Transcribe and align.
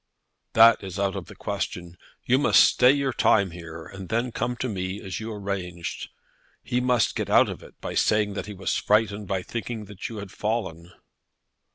"That 0.53 0.83
is 0.83 0.97
out 0.97 1.15
of 1.15 1.27
the 1.27 1.35
question. 1.35 1.95
You 2.25 2.39
must 2.39 2.63
stay 2.65 2.89
out 2.89 2.95
your 2.95 3.13
time 3.13 3.51
here 3.51 3.85
and 3.85 4.09
then 4.09 4.31
come 4.31 4.55
to 4.55 4.67
me, 4.67 4.99
as 4.99 5.19
you 5.19 5.31
arranged. 5.31 6.09
He 6.63 6.81
must 6.81 7.15
get 7.15 7.29
out 7.29 7.49
of 7.49 7.61
it 7.61 7.79
by 7.81 7.93
saying 7.93 8.33
that 8.33 8.47
he 8.47 8.53
was 8.55 8.75
frightened 8.75 9.27
by 9.27 9.43
thinking 9.43 9.85
that 9.85 10.09
you 10.09 10.17
had 10.17 10.31
fallen." 10.31 10.91